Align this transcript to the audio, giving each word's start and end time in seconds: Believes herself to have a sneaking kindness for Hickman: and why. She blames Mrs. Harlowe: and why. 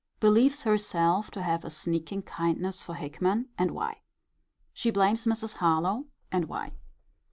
Believes 0.19 0.63
herself 0.63 1.29
to 1.29 1.43
have 1.43 1.63
a 1.63 1.69
sneaking 1.69 2.23
kindness 2.23 2.81
for 2.81 2.95
Hickman: 2.95 3.49
and 3.55 3.69
why. 3.69 4.01
She 4.73 4.89
blames 4.89 5.27
Mrs. 5.27 5.57
Harlowe: 5.57 6.05
and 6.31 6.45
why. 6.45 6.71